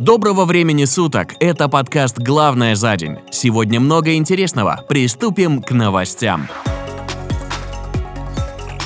[0.00, 1.34] Доброго времени суток!
[1.38, 3.18] Это подкаст «Главное за день».
[3.30, 4.84] Сегодня много интересного.
[4.88, 6.48] Приступим к новостям.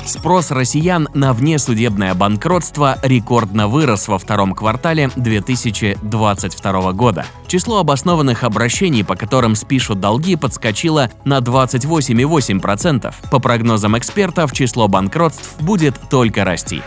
[0.05, 7.25] Спрос россиян на внесудебное банкротство рекордно вырос во втором квартале 2022 года.
[7.47, 13.13] Число обоснованных обращений, по которым спишут долги, подскочило на 28,8%.
[13.31, 16.83] По прогнозам экспертов, число банкротств будет только расти.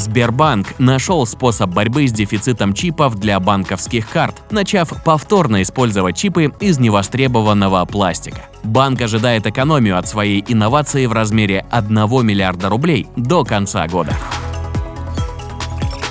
[0.00, 6.78] Сбербанк нашел способ борьбы с дефицитом чипов для банковских карт, начав повторно использовать чипы из
[6.78, 8.46] невостребованного пластика.
[8.64, 11.94] Банк ожидает экономию от своей инновации в размере 1
[12.26, 14.16] миллиарда рублей до конца года.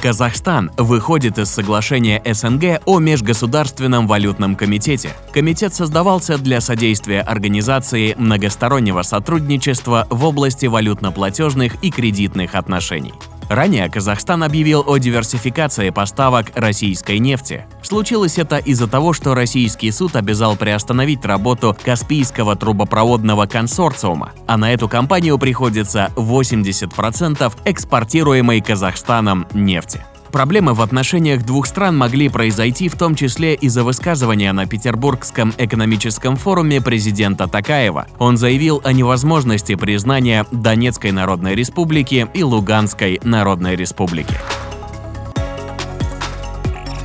[0.02, 5.10] Казахстан выходит из соглашения СНГ о Межгосударственном валютном комитете.
[5.34, 13.13] Комитет создавался для содействия организации многостороннего сотрудничества в области валютно-платежных и кредитных отношений.
[13.49, 17.66] Ранее Казахстан объявил о диверсификации поставок российской нефти.
[17.81, 24.71] Случилось это из-за того, что российский суд обязал приостановить работу Каспийского трубопроводного консорциума, а на
[24.71, 30.05] эту компанию приходится 80% экспортируемой Казахстаном нефти.
[30.32, 36.36] Проблемы в отношениях двух стран могли произойти в том числе из-за высказывания на Петербургском экономическом
[36.36, 38.08] форуме президента Такаева.
[38.20, 44.36] Он заявил о невозможности признания Донецкой Народной Республики и Луганской Народной Республики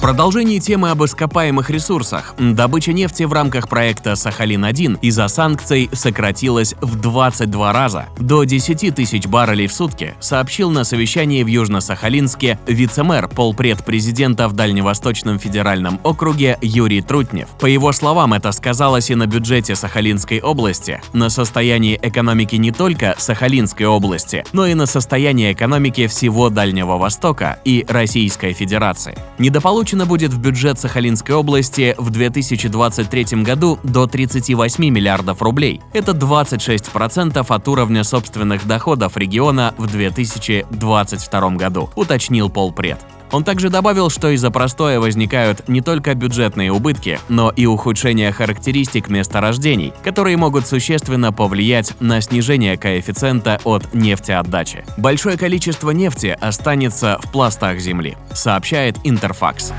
[0.04, 7.00] продолжении темы об ископаемых ресурсах, добыча нефти в рамках проекта «Сахалин-1» из-за санкций сократилась в
[7.00, 13.82] 22 раза, до 10 тысяч баррелей в сутки, сообщил на совещании в Южно-Сахалинске вице-мэр, полпред
[13.82, 17.48] президента в Дальневосточном федеральном округе Юрий Трутнев.
[17.58, 23.14] По его словам, это сказалось и на бюджете Сахалинской области, на состоянии экономики не только
[23.16, 29.16] Сахалинской области, но и на состоянии экономики всего Дальнего Востока и Российской Федерации.
[29.38, 35.82] Недополученные Получено будет в бюджет Сахалинской области в 2023 году до 38 миллиардов рублей.
[35.92, 42.98] Это 26% от уровня собственных доходов региона в 2022 году, уточнил полпред.
[43.34, 49.08] Он также добавил, что из-за простоя возникают не только бюджетные убытки, но и ухудшение характеристик
[49.08, 54.84] месторождений, которые могут существенно повлиять на снижение коэффициента от нефтеотдачи.
[54.96, 59.72] Большое количество нефти останется в пластах земли, сообщает Интерфакс.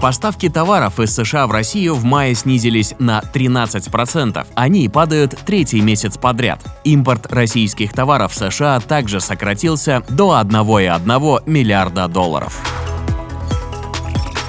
[0.00, 4.46] Поставки товаров из США в Россию в мае снизились на 13%.
[4.54, 6.60] Они падают третий месяц подряд.
[6.84, 12.89] Импорт российских товаров в США также сократился до 1,1 миллиарда долларов.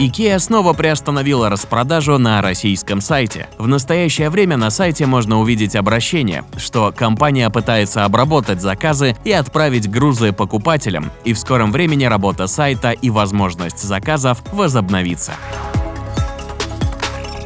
[0.02, 3.48] IKEA снова приостановила распродажу на российском сайте.
[3.60, 9.88] В настоящее время на сайте можно увидеть обращение, что компания пытается обработать заказы и отправить
[9.88, 15.34] грузы покупателям, и в скором времени работа сайта и возможность заказов возобновится.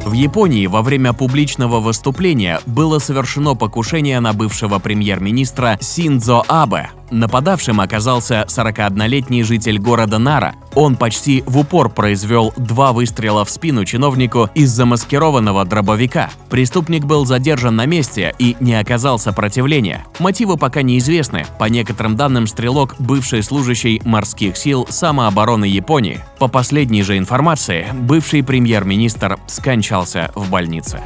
[0.06, 6.90] В Японии во время публичного выступления было совершено покушение на бывшего премьер-министра Синдзо Абе.
[7.10, 10.54] Нападавшим оказался 41-летний житель города Нара.
[10.74, 16.30] Он почти в упор произвел два выстрела в спину чиновнику из замаскированного дробовика.
[16.50, 20.04] Преступник был задержан на месте и не оказал сопротивления.
[20.18, 21.46] Мотивы пока неизвестны.
[21.58, 26.20] По некоторым данным, стрелок– бывший служащий морских сил самообороны Японии.
[26.38, 31.00] По последней же информации, бывший премьер-министр скончался в больнице.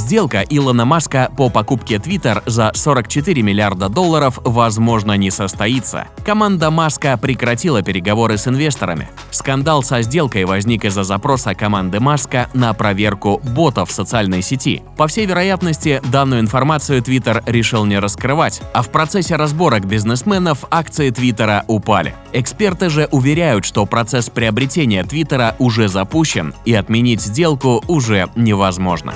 [0.00, 6.08] Сделка Илона Маска по покупке Twitter за 44 миллиарда долларов, возможно, не состоится.
[6.24, 9.10] Команда Маска прекратила переговоры с инвесторами.
[9.30, 14.82] Скандал со сделкой возник из-за запроса команды Маска на проверку ботов в социальной сети.
[14.96, 21.10] По всей вероятности, данную информацию Twitter решил не раскрывать, а в процессе разборок бизнесменов акции
[21.10, 22.14] Твиттера упали.
[22.32, 29.12] Эксперты же уверяют, что процесс приобретения Твиттера уже запущен и отменить сделку уже невозможно.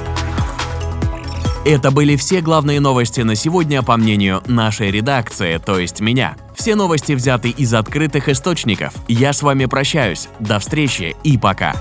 [1.64, 6.36] Это были все главные новости на сегодня, по мнению нашей редакции, то есть меня.
[6.54, 8.92] Все новости взяты из открытых источников.
[9.08, 10.28] Я с вами прощаюсь.
[10.40, 11.74] До встречи и пока.